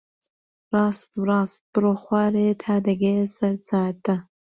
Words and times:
ڕاست 0.73 1.09
و 1.17 1.21
ڕاست 1.29 1.57
بڕۆ 1.71 1.93
خوارێ 2.03 2.47
تا 2.63 2.73
دەگەیە 2.87 3.25
سەر 3.35 3.55
جادە. 3.67 4.15